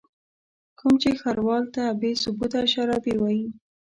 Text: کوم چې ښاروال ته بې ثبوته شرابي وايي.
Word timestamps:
کوم 0.79 0.93
چې 1.01 1.09
ښاروال 1.21 1.63
ته 1.75 1.83
بې 1.99 2.11
ثبوته 2.21 2.59
شرابي 2.73 3.13
وايي. 3.17 3.45